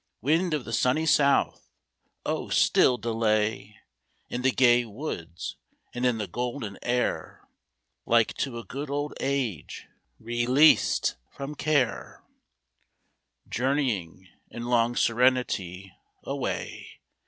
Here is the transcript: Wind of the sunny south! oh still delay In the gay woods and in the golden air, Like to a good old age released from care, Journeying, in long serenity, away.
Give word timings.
Wind 0.19 0.55
of 0.55 0.65
the 0.65 0.73
sunny 0.73 1.05
south! 1.05 1.69
oh 2.25 2.49
still 2.49 2.97
delay 2.97 3.77
In 4.29 4.41
the 4.41 4.49
gay 4.49 4.83
woods 4.83 5.57
and 5.93 6.07
in 6.07 6.17
the 6.17 6.25
golden 6.25 6.79
air, 6.81 7.47
Like 8.07 8.33
to 8.37 8.57
a 8.57 8.63
good 8.63 8.89
old 8.89 9.13
age 9.19 9.85
released 10.17 11.17
from 11.29 11.53
care, 11.53 12.23
Journeying, 13.47 14.27
in 14.49 14.65
long 14.65 14.95
serenity, 14.95 15.93
away. 16.23 16.99